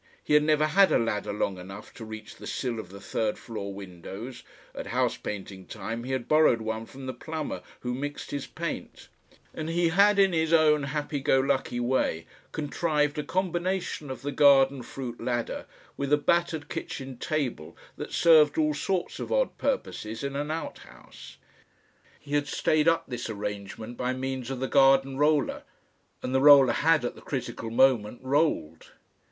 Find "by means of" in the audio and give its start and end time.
23.97-24.61